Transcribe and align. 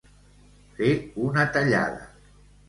Fer 0.79 0.89
una 1.27 1.45
tallada. 1.59 2.09